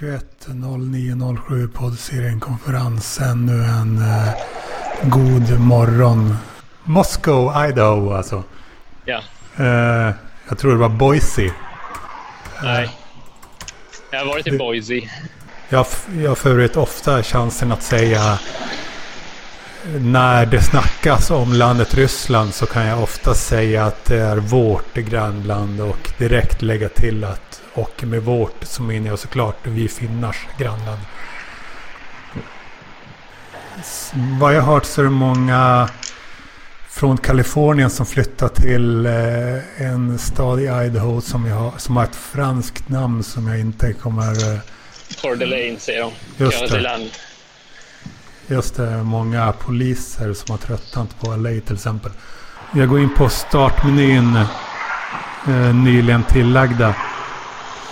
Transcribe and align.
21.09.07 0.00 1.68
poddserien 1.72 2.40
konferens. 2.40 3.20
Ännu 3.20 3.64
en 3.64 3.98
eh, 3.98 4.28
god 5.02 5.60
morgon. 5.60 6.36
Moscow, 6.84 7.66
Idaho 7.68 8.12
alltså. 8.12 8.42
Ja. 9.04 9.20
Eh, 9.56 10.14
jag 10.48 10.58
tror 10.58 10.70
det 10.72 10.78
var 10.78 10.88
Boise. 10.88 11.50
Nej. 12.62 12.90
Jag 14.10 14.18
har 14.18 14.26
varit 14.26 14.46
i 14.46 14.50
Det- 14.50 14.58
Boise. 14.58 14.94
Jag, 15.68 15.86
jag 16.22 16.30
har 16.30 16.34
för 16.34 16.50
övrigt 16.50 16.76
ofta 16.76 17.22
chansen 17.22 17.72
att 17.72 17.82
säga 17.82 18.38
när 19.92 20.46
det 20.46 20.62
snackas 20.62 21.30
om 21.30 21.52
landet 21.52 21.94
Ryssland 21.94 22.54
så 22.54 22.66
kan 22.66 22.86
jag 22.86 23.02
ofta 23.02 23.34
säga 23.34 23.84
att 23.84 24.04
det 24.04 24.20
är 24.20 24.36
vårt 24.36 24.94
grannland 24.94 25.80
och 25.80 26.12
direkt 26.18 26.62
lägga 26.62 26.88
till 26.88 27.24
att 27.24 27.60
och 27.74 28.04
med 28.04 28.22
vårt 28.22 28.56
så 28.62 28.82
menar 28.82 29.08
jag 29.08 29.18
såklart 29.18 29.56
vi 29.62 29.88
finnars 29.88 30.46
grannland. 30.58 31.00
Vad 34.40 34.54
jag 34.54 34.62
har 34.62 34.74
hört 34.74 34.84
så 34.84 35.00
är 35.00 35.04
det 35.04 35.10
många 35.10 35.88
från 36.88 37.18
Kalifornien 37.18 37.90
som 37.90 38.06
flyttar 38.06 38.48
till 38.48 39.06
eh, 39.06 39.86
en 39.86 40.18
stad 40.18 40.60
i 40.60 40.64
Idaho 40.64 41.20
som, 41.20 41.46
jag 41.46 41.56
har, 41.56 41.72
som 41.78 41.96
har 41.96 42.04
ett 42.04 42.16
franskt 42.16 42.88
namn 42.88 43.22
som 43.22 43.46
jag 43.46 43.60
inte 43.60 43.92
kommer 43.92 44.52
eh, 44.54 44.60
Coeur 45.22 45.36
d'Alene 45.36 45.78
säger 45.78 46.00
de. 46.00 46.44
Just 46.44 46.70
det. 46.70 47.08
Just 48.46 48.76
det, 48.76 49.02
många 49.02 49.52
poliser 49.52 50.32
som 50.32 50.50
har 50.50 50.58
tröttnat 50.58 51.20
på 51.20 51.36
LA 51.36 51.60
till 51.66 51.74
exempel. 51.74 52.12
Jag 52.72 52.88
går 52.88 53.00
in 53.00 53.14
på 53.14 53.28
startmenyn, 53.28 54.36
eh, 55.46 55.74
nyligen 55.74 56.24
tillagda. 56.24 56.94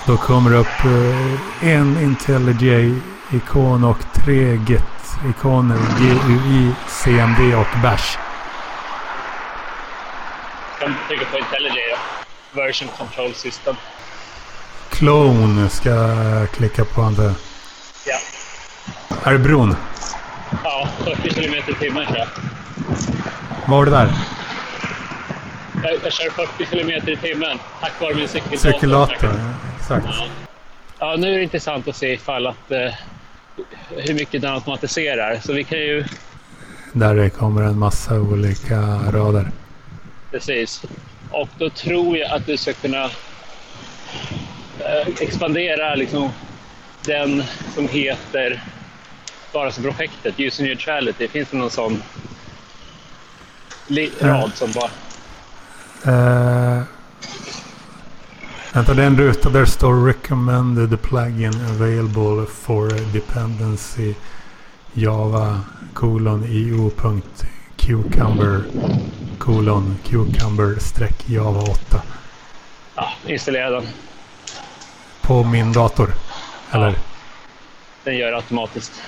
Då 0.07 0.16
kommer 0.16 0.51
det 0.51 0.57
upp 0.57 0.84
eh, 0.84 1.69
en 1.69 1.98
IntelliJ-ikon 1.98 3.84
och 3.84 3.98
tre 4.15 4.57
Git-ikoner. 4.57 5.79
GUI, 5.99 6.73
CMD 6.88 7.54
och 7.54 7.82
Bash. 7.82 8.19
Kan 10.80 10.95
trycka 11.09 11.24
på 11.24 11.38
IntelliJ 11.38 11.73
då. 11.73 12.60
Version 12.60 12.88
Control 12.98 13.35
System. 13.35 13.76
Clone 14.91 15.69
ska 15.69 15.91
jag 15.91 16.51
klicka 16.51 16.85
på 16.85 17.02
antar 17.02 17.23
jag. 17.23 17.35
Ja. 18.07 18.19
Är 19.24 19.32
det 19.32 19.38
bron? 19.38 19.76
Ja, 20.65 20.88
40 21.05 21.35
kilometer 21.35 21.73
i 21.73 21.74
timmen 21.74 22.07
kör 22.07 22.16
jag. 22.16 22.29
Vad 23.66 23.79
var 23.79 23.85
det 23.85 23.91
där? 23.91 24.09
jag. 25.82 25.95
Jag 26.04 26.13
kör 26.13 26.30
40 26.30 26.66
kilometer 26.71 27.13
i 27.13 27.16
timmen 27.16 27.59
tack 27.80 28.01
vare 28.01 28.15
min 28.15 28.29
cykeldator. 28.29 28.73
Cirkulator? 28.73 29.30
Exakt. 29.79 30.07
Ja. 30.07 30.27
ja, 30.99 31.16
nu 31.16 31.35
är 31.35 31.37
det 31.37 31.43
intressant 31.43 31.88
att 31.88 31.96
se 31.96 32.13
ifall 32.13 32.46
att 32.46 32.71
eh, 32.71 32.95
hur 33.88 34.15
mycket 34.15 34.43
den 34.43 34.54
automatiserar. 34.54 35.41
Så 35.45 35.52
vi 35.52 35.65
kan 35.65 35.79
ju 35.79 36.04
Där 36.93 37.29
kommer 37.29 37.63
en 37.63 37.79
massa 37.79 38.21
olika 38.21 38.80
rader. 39.13 39.51
Precis. 40.30 40.82
Och 41.30 41.49
då 41.59 41.71
tror 41.71 42.19
jag 42.19 42.30
att 42.30 42.47
du 42.47 42.57
ska 42.57 42.73
kunna 42.73 43.04
eh, 44.79 45.09
expandera 45.21 45.95
liksom, 45.95 46.30
den 47.04 47.45
som 47.74 47.88
heter 47.88 48.63
bara 49.52 49.72
som 49.72 49.84
projektet, 49.84 50.40
User 50.40 50.64
Neutrality. 50.64 51.28
Finns 51.28 51.48
det 51.50 51.56
någon 51.56 51.70
sån 51.70 52.02
rad 54.20 54.50
som 54.54 54.72
bara... 54.72 54.90
Uh, 56.06 56.82
vänta, 58.73 58.95
det 58.95 59.02
är 59.02 59.06
en 59.06 59.18
ruta 59.18 59.50
där 59.50 59.60
det 59.60 59.66
står 59.66 60.06
recommended 60.06 61.02
plugin 61.02 61.66
available 61.70 62.46
for 62.46 63.12
dependency 63.12 64.14
java 64.92 65.60
colon 65.94 66.44
io.cucumber 66.44 68.64
colon 69.38 69.96
cucumber 70.04 70.78
streck 70.80 71.28
java 71.28 71.60
8 71.60 72.02
Ja, 72.94 73.12
installera 73.26 73.70
den. 73.70 73.88
på 75.22 75.44
min 75.44 75.72
dator. 75.72 76.14
Eller 76.70 76.88
Ja. 76.88 76.94
Den 78.04 78.16
gör 78.16 78.32
automatiskt. 78.32 79.02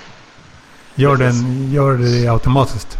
Gör, 0.94 1.16
den, 1.16 1.70
gör 1.72 1.92
det 1.94 2.28
automatiskt? 2.28 2.98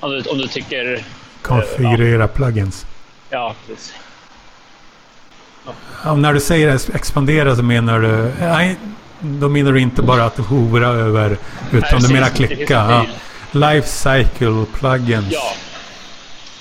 Om 0.00 0.10
du, 0.10 0.22
om 0.22 0.38
du 0.38 0.48
tycker... 0.48 1.04
Konfigurera 1.42 2.28
plugins. 2.28 2.86
Ja, 3.30 3.54
precis. 3.66 3.94
Ja, 6.04 6.14
när 6.14 6.32
du 6.32 6.40
säger 6.40 6.94
expandera 6.94 7.56
så 7.56 7.62
menar 7.62 8.00
du... 8.00 8.32
Nej, 8.40 8.76
då 9.20 9.48
menar 9.48 9.72
du 9.72 9.80
inte 9.80 10.02
bara 10.02 10.24
att 10.24 10.38
hovra 10.38 10.86
över. 10.88 11.36
Utan 11.72 11.88
Nej, 11.92 12.00
du 12.08 12.14
menar 12.14 12.30
Det 12.30 12.46
klicka. 12.46 12.74
Ja. 12.74 13.06
Life 13.52 13.88
cycle 13.88 14.64
plugins. 14.78 15.26
Ja. 15.30 15.52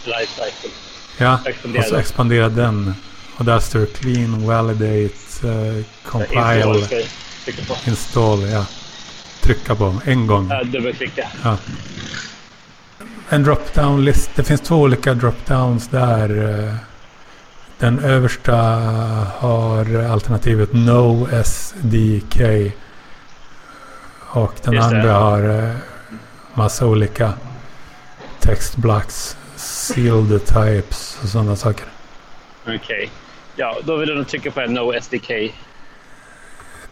Life 0.06 0.32
cycle. 0.32 0.70
Ja, 1.18 1.40
Expandera 1.46 1.80
och 1.82 1.86
så 1.86 1.92
den. 1.92 2.02
expandera 2.02 2.50
den. 2.50 2.94
Och 3.38 3.46
där 3.46 3.60
står 3.60 3.80
det 3.80 3.86
clean, 3.86 4.48
validate, 4.48 5.48
uh, 5.48 5.84
compile, 6.06 6.88
install. 7.88 8.50
Ja. 8.50 8.66
Trycka 9.42 9.76
på 9.76 10.02
en 10.06 10.28
gång. 10.28 10.48
Ja, 10.50 10.64
dubbelklicka. 10.64 11.28
Ja. 11.44 11.58
En 13.30 13.44
drop-down 13.46 14.04
list. 14.04 14.30
Det 14.36 14.44
finns 14.44 14.62
två 14.62 14.76
olika 14.76 15.14
drop-downs 15.14 15.90
där. 15.92 16.60
eh, 16.68 16.76
Den 17.80 18.00
översta 18.00 18.56
har 19.38 19.96
alternativet 20.04 20.70
No 20.74 21.28
SDK. 21.44 22.42
Och 24.34 24.54
den 24.64 24.74
Just 24.74 24.90
det. 24.90 24.98
andra 24.98 25.14
har 25.14 25.64
eh, 25.64 25.76
massa 26.54 26.86
olika 26.86 27.34
textblocks, 28.40 29.38
sealed 29.56 30.46
types 30.46 31.20
och 31.24 31.30
sådana 31.30 31.56
saker. 31.56 31.86
Okej. 32.68 33.10
Ja, 33.56 33.78
då 33.84 33.98
vill 33.98 34.10
du 34.10 34.24
trycka 34.24 34.52
på 34.52 34.62
en 34.62 34.74
No 34.74 34.94
SDK. 35.02 35.32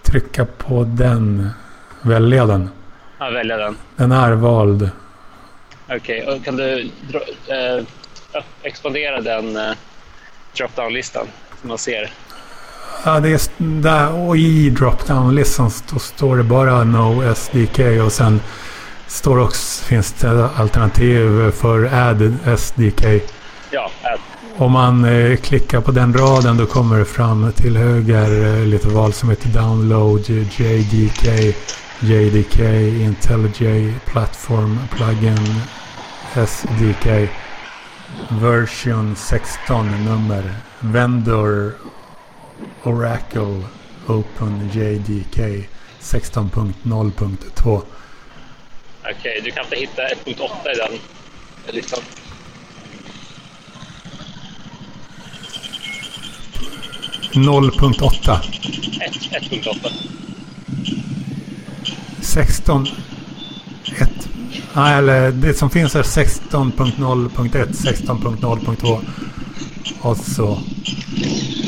Trycka 0.03 0.45
på 0.45 0.83
den. 0.83 1.49
Välja 2.01 2.45
den. 2.45 2.69
Ja, 3.19 3.29
välja 3.29 3.57
den. 3.57 3.77
Den 3.95 4.11
är 4.11 4.31
vald. 4.31 4.89
Okej, 5.91 6.27
och 6.27 6.45
kan 6.45 6.55
du 6.55 6.89
dra, 7.11 7.19
eh, 7.55 7.83
expandera 8.63 9.21
den 9.21 9.57
eh, 9.57 9.71
drop-down-listan 10.57 11.25
som 11.61 11.69
man 11.69 11.77
ser? 11.77 12.09
Ja, 13.05 13.19
det 13.19 13.29
är 13.29 13.41
där 13.81 14.13
och 14.27 14.37
i 14.37 14.69
drop-down-listan 14.69 15.67
st- 15.67 15.99
står 15.99 16.37
det 16.37 16.43
bara 16.43 16.83
No 16.83 17.33
SDK 17.35 17.79
och 18.05 18.11
sen 18.11 18.41
står 19.07 19.39
också, 19.39 19.83
finns 19.85 20.13
det 20.13 20.49
alternativ 20.55 21.51
för 21.51 21.85
Add 21.93 22.37
SDK. 22.59 23.03
Ja, 23.71 23.91
add. 24.03 24.19
Om 24.57 24.71
man 24.71 25.05
eh, 25.05 25.35
klickar 25.37 25.81
på 25.81 25.91
den 25.91 26.13
raden 26.13 26.57
då 26.57 26.65
kommer 26.65 26.99
det 26.99 27.05
fram 27.05 27.51
till 27.51 27.77
höger 27.77 28.45
eh, 28.59 28.65
lite 28.65 28.87
val 28.87 29.13
som 29.13 29.29
heter 29.29 29.49
Download, 29.49 30.29
JDK, 30.29 31.55
JDK, 32.01 32.59
IntelliJ, 33.01 33.93
Platform, 34.05 34.79
Plugin, 34.91 35.61
SDK, 36.33 37.29
Version 38.31 39.15
16 39.15 40.05
nummer, 40.05 40.55
Vendor, 40.79 41.75
Oracle, 42.83 43.63
Open, 44.07 44.69
JDK 44.73 45.67
16.0.2. 45.99 47.81
Okej, 49.03 49.41
du 49.43 49.51
kan 49.51 49.63
inte 49.63 49.75
hitta 49.75 50.01
1.8 50.01 50.71
i 50.71 50.77
den 50.77 50.99
listan. 51.75 51.99
.8. 57.33 58.39
1, 59.01 59.31
1.8. 59.51 60.18
16. 62.21 62.87
1. 64.01 64.09
Nej, 64.73 64.97
eller 64.97 65.31
det 65.31 65.53
som 65.53 65.69
finns 65.69 65.95
är 65.95 66.03
16.0.1, 66.03 67.65
16.0.2. 67.67 68.99
Och 70.01 70.17
så. 70.17 70.59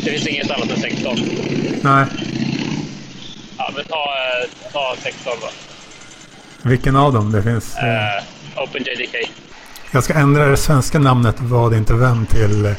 Det 0.03 0.11
finns 0.11 0.27
inget 0.27 0.51
annat 0.51 0.69
än 0.71 0.81
16. 0.81 1.17
Nej, 1.81 2.05
Ja, 3.57 3.71
men 3.75 3.85
ta, 3.85 3.95
eh, 3.95 4.71
ta 4.73 4.95
16 5.03 5.33
då. 5.41 5.49
vilken 6.69 6.95
av 6.95 7.13
dem? 7.13 7.31
Det 7.31 7.43
finns... 7.43 7.75
Eh, 7.77 8.23
OpenJDK. 8.63 9.15
jag 9.91 10.03
ska 10.03 10.13
ändra 10.13 10.45
det 10.45 10.57
svenska 10.57 10.99
namnet 10.99 11.35
vad 11.39 11.73
inte 11.73 11.93
vem 11.93 12.25
till... 12.25 12.65
eh, 12.65 12.73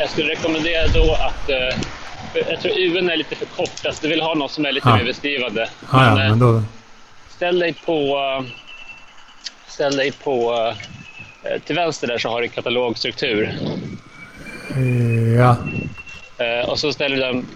jag 0.00 0.10
skulle 0.10 0.30
rekommendera 0.32 0.86
då 0.88 1.12
att... 1.14 1.48
Eh, 1.50 1.78
jag 2.34 2.60
tror 2.60 2.78
UN 2.78 3.10
är 3.10 3.16
lite 3.16 3.36
för 3.36 3.46
kort. 3.46 3.86
Alltså, 3.86 4.02
du 4.02 4.08
vill 4.08 4.20
ha 4.20 4.34
något 4.34 4.50
som 4.52 4.64
är 4.66 4.72
lite 4.72 4.88
Ja. 4.88 4.96
mer 4.96 5.04
beskrivande. 5.04 5.68
Ja, 5.92 6.06
eh, 6.08 6.14
men 6.14 6.38
då... 6.38 6.62
Ställ 7.28 7.58
dig 7.58 7.74
på... 7.86 7.92
eh, 8.42 8.46
Ställ 9.68 9.96
dig 9.96 10.12
på... 10.12 10.54
eh, 11.44 11.60
Till 11.64 11.76
vänster 11.76 12.06
där 12.06 12.18
så 12.18 12.28
har 12.28 12.42
du 12.42 12.48
katalogstruktur. 12.48 13.54
eh, 14.76 15.34
Ja, 15.38 15.56
Eh, 16.38 16.68
och 16.68 16.78
så 16.78 16.92
ställer 16.92 17.16
du 17.16 17.22
den 17.22 17.46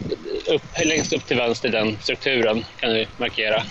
upp, 0.54 0.62
längst 0.84 1.12
upp 1.12 1.26
till 1.26 1.36
vänster 1.36 1.68
den 1.68 1.96
strukturen 2.00 2.64
kan 2.80 2.90
du 2.90 3.06
markera. 3.16 3.62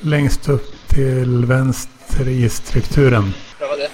Längst 0.00 0.48
upp 0.48 0.88
till 0.88 1.44
vänster 1.44 2.28
i 2.28 2.48
strukturen. 2.48 3.34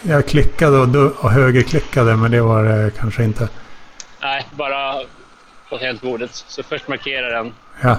Jag 0.03 0.27
klickade 0.27 0.79
och 1.09 1.31
högerklickade 1.31 2.17
men 2.17 2.31
det 2.31 2.41
var 2.41 2.65
det 2.65 2.91
kanske 2.99 3.25
inte. 3.25 3.49
Nej, 4.23 4.47
bara 4.51 4.95
på 5.71 5.79
tangentbordet. 5.79 6.31
Så 6.35 6.63
först 6.63 6.89
markera 6.89 7.29
den, 7.43 7.53
Ja. 7.83 7.97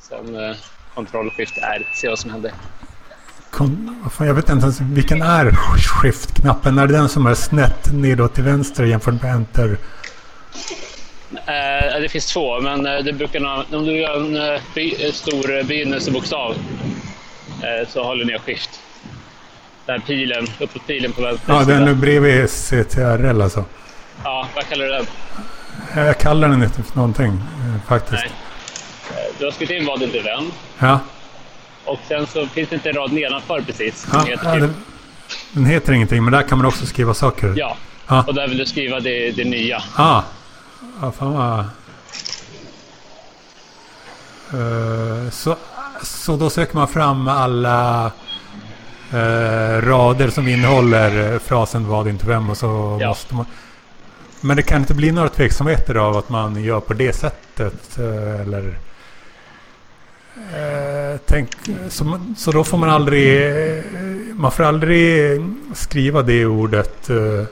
sen 0.00 0.36
eh, 0.50 0.56
Ctrl 0.94 1.28
Shift 1.36 1.58
R. 1.62 1.88
Se 1.94 2.08
vad 2.08 2.18
som 2.18 2.30
händer. 2.30 2.52
Kon, 3.50 4.04
fan, 4.12 4.26
jag 4.26 4.34
vet 4.34 4.48
inte 4.50 4.62
ens 4.62 4.80
vilken 4.80 5.22
är 5.22 5.50
skift-knappen. 5.78 6.78
Är 6.78 6.86
det 6.86 6.92
den 6.92 7.08
som 7.08 7.26
är 7.26 7.34
snett 7.34 7.92
nedåt 7.92 8.34
till 8.34 8.44
vänster 8.44 8.84
jämfört 8.84 9.22
med 9.22 9.34
enter? 9.34 9.76
Eh, 11.46 12.00
det 12.00 12.08
finns 12.08 12.26
två, 12.26 12.60
men 12.60 12.86
eh, 12.86 12.98
det 13.04 13.12
brukar 13.12 13.64
om 13.74 13.84
du 13.84 13.92
gör 13.92 14.16
en 14.16 14.36
eh, 14.54 14.60
by, 14.74 15.06
eh, 15.06 15.12
stor 15.12 15.62
begynnelsebokstav 15.64 16.54
eh, 17.62 17.88
så 17.88 18.04
håller 18.04 18.24
ni 18.24 18.38
skift. 18.38 18.70
Den 19.86 20.00
här 20.00 20.06
pilen, 20.06 20.46
uppåt 20.60 20.86
pilen 20.86 21.12
på 21.12 21.22
vänster 21.22 21.52
Ja, 21.52 21.64
den 21.64 21.88
är 21.88 21.94
bredvid 21.94 22.50
CTRL 22.50 23.40
alltså. 23.42 23.64
Ja, 24.24 24.48
vad 24.54 24.68
kallar 24.68 24.84
du 24.84 24.90
den? 24.92 25.06
Jag 26.06 26.18
kallar 26.18 26.48
den 26.48 26.62
inte 26.62 26.82
för 26.82 26.96
någonting 26.96 27.28
eh, 27.32 27.88
faktiskt. 27.88 28.12
Nej. 28.22 28.32
Eh, 29.10 29.38
Du 29.38 29.44
har 29.44 29.52
skrivit 29.52 29.80
in 29.80 29.86
vad 29.86 30.00
du 30.00 30.06
vän. 30.22 30.52
Ja, 30.78 30.98
Och 31.84 31.98
sen 32.08 32.26
så 32.26 32.46
finns 32.46 32.68
det 32.68 32.74
inte 32.74 32.88
en 32.88 32.94
rad 32.96 33.12
nedanför 33.12 33.60
precis. 33.60 34.06
ja, 34.12 34.18
heter 34.20 34.48
ja 34.48 34.54
den, 34.54 34.74
den 35.52 35.64
heter 35.66 35.92
ingenting 35.92 36.24
men 36.24 36.32
där 36.32 36.42
kan 36.42 36.58
man 36.58 36.66
också 36.66 36.86
skriva 36.86 37.14
saker. 37.14 37.52
ja. 37.56 37.76
Ja. 38.10 38.24
Och 38.26 38.34
där 38.34 38.48
vill 38.48 38.58
du 38.58 38.66
skriva 38.66 39.00
det, 39.00 39.30
det 39.30 39.44
nya. 39.44 39.82
Ah. 39.96 40.22
Ja, 41.02 41.12
fan 41.12 41.32
vad... 41.32 41.58
Eh, 44.60 45.30
så, 45.30 45.56
så 46.02 46.36
då 46.36 46.50
söker 46.50 46.74
man 46.74 46.88
fram 46.88 47.28
alla 47.28 48.06
eh, 49.12 49.80
rader 49.82 50.30
som 50.30 50.48
innehåller 50.48 51.32
eh, 51.32 51.38
frasen 51.38 51.88
vad 51.88 52.08
inte 52.08 52.26
vem 52.26 52.50
och 52.50 52.56
så 52.56 52.98
Ja. 53.00 53.08
måste 53.08 53.34
man... 53.34 53.46
Men 54.40 54.56
det 54.56 54.62
kan 54.62 54.80
inte 54.80 54.94
bli 54.94 55.12
några 55.12 55.28
tveksamheter 55.28 55.94
av 55.94 56.16
att 56.16 56.28
man 56.28 56.62
gör 56.64 56.80
på 56.80 56.94
det 56.94 57.12
sättet 57.12 57.98
eh, 57.98 58.40
eller... 58.40 58.78
Eh, 60.54 61.20
tänk, 61.26 61.50
så, 61.88 62.20
så 62.36 62.52
då 62.52 62.64
får 62.64 62.78
man 62.78 62.90
aldrig... 62.90 63.46
eh, 63.78 63.84
Man 64.34 64.52
får 64.52 64.64
aldrig 64.64 65.40
skriva 65.74 66.22
det 66.22 66.46
ordet 66.46 67.10
eh, 67.10 67.44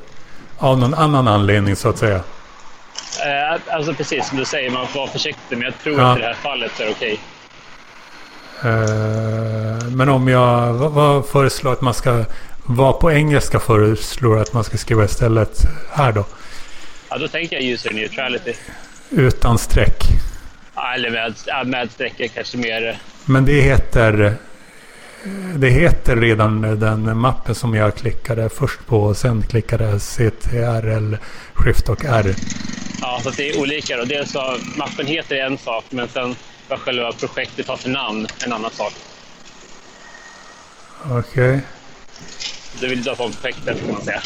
av 0.58 0.78
någon 0.78 0.94
annan 0.94 1.28
anledning 1.28 1.76
så 1.76 1.88
att 1.88 1.98
säga. 1.98 2.16
Eh, 2.16 3.60
alltså 3.74 3.94
precis 3.94 4.28
som 4.28 4.38
du 4.38 4.44
säger, 4.44 4.70
man 4.70 4.86
får 4.86 5.00
vara 5.00 5.10
försiktig. 5.10 5.58
Men 5.58 5.62
jag 5.62 5.78
tror 5.78 5.98
Ja. 6.00 6.12
att 6.12 6.18
i 6.18 6.20
det 6.20 6.26
här 6.26 6.34
fallet 6.34 6.80
är 6.80 6.84
det 6.84 6.90
okej. 6.90 7.20
Eh, 8.64 9.86
Men 9.90 10.08
om 10.08 10.28
jag 10.28 10.72
vad, 10.72 10.92
vad 10.92 11.26
föreslår 11.26 11.72
att 11.72 11.80
man 11.80 11.94
ska... 11.94 12.24
Vad 12.68 13.00
på 13.00 13.12
engelska 13.12 13.60
föreslår 13.60 14.38
att 14.38 14.52
man 14.52 14.64
ska 14.64 14.76
skriva 14.76 15.04
istället 15.04 15.60
här 15.90 16.12
då? 16.12 16.24
Ja, 17.16 17.20
då 17.20 17.28
tänker 17.28 17.56
jag 17.56 17.64
user 17.64 17.90
neutrality. 17.90 18.54
Utan 19.10 19.58
streck. 19.58 20.02
Ja, 20.74 20.94
Eller 20.94 21.10
med, 21.10 21.34
med 21.66 21.90
streck 21.90 22.30
kanske 22.34 22.56
mer... 22.56 22.88
eh, 22.88 22.96
Men 23.24 23.44
det 23.44 23.60
heter... 23.60 24.34
Det 25.56 25.68
heter 25.70 26.16
redan 26.16 26.60
den 26.80 27.18
mappen 27.18 27.54
som 27.54 27.74
jag 27.74 27.94
klickade 27.96 28.48
först 28.48 28.86
på 28.86 29.02
och 29.02 29.16
sen 29.16 29.42
klickade 29.42 30.00
CTRL, 30.00 31.16
Shift 31.54 31.88
och 31.88 32.04
R. 32.04 32.34
Ja, 33.00 33.20
så 33.22 33.30
det 33.30 33.50
är 33.50 33.60
olika. 33.60 33.96
Då. 33.96 34.04
Dels 34.04 34.30
så, 34.32 34.56
mappen 34.76 35.06
heter 35.06 35.36
en 35.36 35.58
sak, 35.58 35.84
men 35.90 36.08
sen 36.08 36.36
vad 36.69 36.78
själva 36.78 37.12
projektet 37.12 37.69
har 37.69 37.76
för 37.76 37.88
namn 37.88 38.26
en 38.44 38.52
annan 38.52 38.70
sak. 38.70 38.92
Okej. 41.10 41.60
Du 42.80 42.88
vill 42.88 43.02
döpa 43.02 43.24
om 43.24 43.32
projektet 43.32 43.78
kan 43.80 43.92
man 43.92 44.02
säga. 44.02 44.22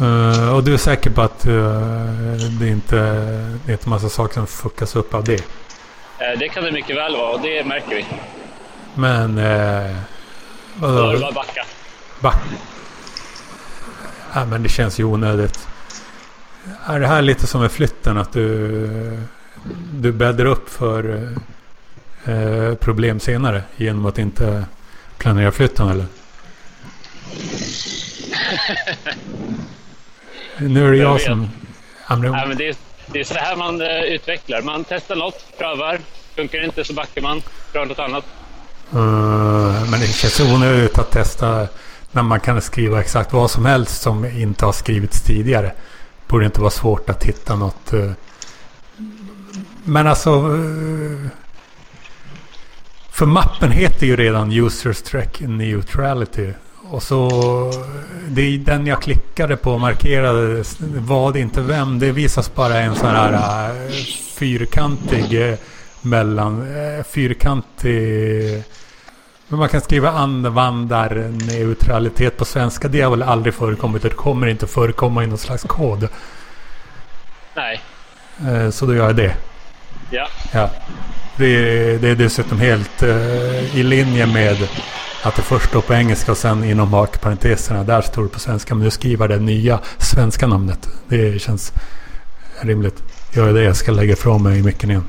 Eh, 0.00 0.54
och 0.54 0.64
du 0.64 0.74
är 0.74 0.78
säker 0.78 1.10
på 1.10 1.22
att 1.22 1.46
eh, 1.46 1.80
det 2.60 2.68
inte 2.68 2.96
det 3.64 3.72
är 3.72 3.72
inte 3.72 3.88
massa 3.88 4.08
saker 4.08 4.34
som 4.34 4.46
fuckas 4.46 4.96
upp 4.96 5.14
av 5.14 5.24
det? 5.24 5.34
Eh, 6.18 6.38
Det 6.38 6.48
kan 6.48 6.64
det 6.64 6.72
mycket 6.72 6.96
väl 6.96 7.16
vara 7.16 7.30
och 7.32 7.40
det 7.40 7.64
märker 7.64 7.94
vi. 7.96 8.06
Men... 8.94 9.38
Eh, 9.38 9.96
vadå? 10.76 10.94
Bör 11.12 11.18
bara 11.20 11.32
backa. 11.32 11.64
Va? 12.20 12.32
Ja, 14.34 14.44
men 14.44 14.62
det 14.62 14.68
känns 14.68 15.00
ju 15.00 15.04
onödigt. 15.04 15.68
Är 16.86 17.00
det 17.00 17.06
här 17.06 17.22
lite 17.22 17.46
som 17.46 17.60
med 17.60 17.72
flytten? 17.72 18.18
Att 18.18 18.32
du, 18.32 19.22
du 19.92 20.12
bäddar 20.12 20.44
upp 20.44 20.68
för 20.70 21.28
eh, 22.24 22.74
problem 22.74 23.20
senare 23.20 23.62
genom 23.76 24.06
att 24.06 24.18
inte 24.18 24.64
planera 25.18 25.52
flytten 25.52 25.88
eller? 25.88 26.06
nu 30.60 30.86
är 30.86 30.90
det 30.90 30.96
Jag 30.96 31.12
jag 31.12 31.20
som... 31.20 31.48
Nej, 32.08 32.48
men 32.48 32.56
det, 32.56 32.68
är, 32.68 32.76
det 33.06 33.20
är 33.20 33.24
så 33.24 33.34
här 33.34 33.56
man 33.56 33.80
eh, 33.80 34.02
utvecklar. 34.02 34.62
Man 34.62 34.84
testar 34.88 35.16
något, 35.16 35.58
prövar. 35.58 36.00
Funkar 36.36 36.58
det 36.58 36.64
inte 36.64 36.84
så 36.84 36.92
backar 36.92 37.22
man, 37.22 37.42
prövar 37.72 37.86
något 37.86 37.98
annat. 37.98 38.24
Eh, 38.92 39.90
men 39.90 40.00
det 40.00 40.06
känns 40.06 40.40
onödigt 40.40 40.98
att 40.98 41.10
testa 41.10 41.68
när 42.12 42.22
man 42.22 42.40
kan 42.40 42.60
skriva 42.62 43.00
exakt 43.00 43.32
vad 43.32 43.50
som 43.50 43.66
helst 43.66 44.02
som 44.02 44.24
inte 44.24 44.64
har 44.64 44.72
skrivits 44.72 45.22
tidigare. 45.22 45.72
Borde 46.28 46.44
inte 46.44 46.60
vara 46.60 46.70
svårt 46.70 47.10
att 47.10 47.24
hitta 47.24 47.56
något. 47.56 47.92
eh. 47.92 48.10
Men 49.84 50.06
alltså... 50.06 50.30
eh, 50.30 51.28
För 53.10 53.26
mappen 53.26 53.70
heter 53.70 54.06
ju 54.06 54.16
redan 54.16 54.52
Users 54.52 55.02
Track 55.02 55.40
Neutrality. 55.40 56.52
Och 56.90 57.02
så... 57.02 57.30
Det 58.28 58.42
är 58.42 58.58
den 58.58 58.86
jag 58.86 59.02
klickade 59.02 59.56
på 59.56 59.72
och 59.72 59.80
markerade 59.80 60.64
vad 60.98 61.36
inte 61.36 61.60
vem. 61.60 61.98
Det 61.98 62.12
visas 62.12 62.54
bara 62.54 62.80
en 62.80 62.94
sån 62.94 63.08
här 63.08 63.32
eh, 63.32 63.38
fyrkantig 64.36 65.50
eh, 65.50 65.54
mellan... 66.02 66.60
eh, 66.76 67.04
Fyrkantig... 67.04 68.62
Men 69.48 69.58
man 69.58 69.68
kan 69.68 69.80
skriva 69.80 70.10
användarneutralitet 70.10 72.36
på 72.36 72.44
svenska. 72.44 72.88
Det 72.88 73.00
har 73.00 73.10
väl 73.10 73.22
aldrig 73.22 73.54
förekommit. 73.54 74.02
Det 74.02 74.10
kommer 74.10 74.46
inte 74.46 74.66
förekomma 74.66 75.24
i 75.24 75.26
någon 75.26 75.38
slags 75.38 75.62
kod. 75.62 76.08
Nej, 77.54 77.80
Så 78.72 78.86
då 78.86 78.94
gör 78.94 79.06
jag 79.06 79.16
det. 79.16 79.34
ja. 80.10 80.28
Ja. 80.52 80.70
Det, 81.36 81.46
är- 81.46 81.98
det 81.98 82.08
är 82.08 82.14
dessutom 82.14 82.60
helt 82.60 83.02
i 83.74 83.82
linje 83.82 84.26
med 84.26 84.68
att 85.26 85.36
det 85.36 85.42
först 85.42 85.68
står 85.68 85.80
på 85.80 85.94
engelska 85.94 86.32
och 86.32 86.38
sen 86.38 86.64
inom 86.64 86.90
bakparenteserna. 86.90 87.84
Där 87.84 88.00
står 88.00 88.22
det 88.22 88.28
på 88.28 88.40
svenska. 88.40 88.74
Men 88.74 88.84
du 88.84 88.90
skriver 88.90 89.28
det 89.28 89.38
nya 89.38 89.80
svenska 89.98 90.46
namnet. 90.46 90.88
Det 91.08 91.42
känns 91.42 91.72
rimligt. 92.60 93.02
Gör 93.32 93.52
det. 93.52 93.62
Jag 93.62 93.76
ska 93.76 93.92
lägga 93.92 94.12
ifrån 94.12 94.42
mig 94.42 94.62
micken 94.62 94.90
igen. 94.90 95.04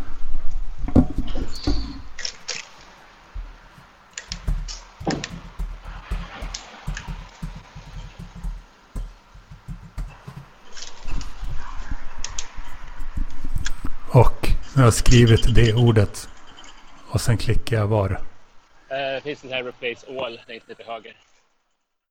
Och 14.10 14.50
nu 14.74 14.82
har 14.82 14.84
jag 14.84 14.94
skrivit 14.94 15.56
det 15.56 15.74
ordet. 15.74 16.30
Och 17.10 17.22
sen 17.22 17.38
klickar 17.38 17.78
jag 17.78 17.88
var. 17.88 18.27
Finns 19.22 19.42
det 19.42 19.50
här 19.50 19.64
replace 19.64 20.08
all 20.20 20.40
längst 20.48 20.68
ner 20.68 20.76
till 20.76 20.86
höger. 20.86 21.16